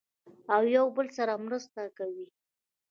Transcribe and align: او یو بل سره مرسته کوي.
او 0.55 0.63
یو 0.75 0.85
بل 0.95 1.07
سره 1.17 1.33
مرسته 1.45 1.81
کوي. 1.97 2.25